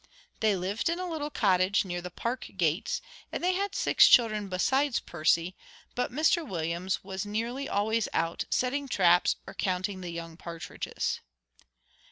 [0.39, 4.49] They lived in a little cottage near the Park gates, and they had six children
[4.49, 5.55] besides Percy,
[5.93, 11.19] but Mr Williams was nearly always out, setting traps or counting the young partridges.